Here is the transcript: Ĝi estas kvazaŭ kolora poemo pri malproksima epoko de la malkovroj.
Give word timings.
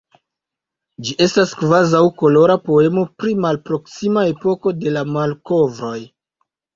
Ĝi 1.07 1.11
estas 1.25 1.51
kvazaŭ 1.57 1.99
kolora 2.21 2.55
poemo 2.69 3.03
pri 3.23 3.33
malproksima 3.43 4.23
epoko 4.31 4.73
de 4.79 4.95
la 4.97 5.05
malkovroj. 5.17 5.95